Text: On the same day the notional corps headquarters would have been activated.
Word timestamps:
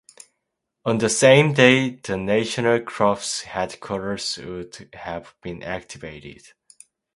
On 0.83 0.97
the 0.97 1.09
same 1.09 1.53
day 1.53 1.91
the 1.91 2.17
notional 2.17 2.79
corps 2.79 3.41
headquarters 3.45 4.35
would 4.39 4.89
have 4.95 5.35
been 5.43 5.61
activated. 5.61 6.53